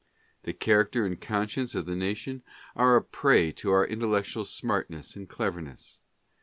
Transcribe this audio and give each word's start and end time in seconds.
The 0.45 0.53
character 0.53 1.05
and 1.05 1.21
conscience 1.21 1.75
of 1.75 1.85
the 1.85 1.95
nation 1.95 2.41
are 2.75 2.95
a 2.95 3.03
prey 3.03 3.51
to 3.51 3.69
our 3.69 3.87
intel 3.87 4.09
lectual 4.11 4.47
smartness 4.47 5.15
and 5.15 5.29
cleverness. 5.29 5.99